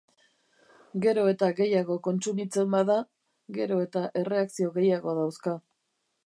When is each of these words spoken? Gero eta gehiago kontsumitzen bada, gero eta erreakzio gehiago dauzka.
Gero 1.03 1.25
eta 1.33 1.49
gehiago 1.59 1.97
kontsumitzen 2.07 2.71
bada, 2.77 2.97
gero 3.59 3.79
eta 3.85 4.05
erreakzio 4.23 4.73
gehiago 4.79 5.15
dauzka. 5.21 5.55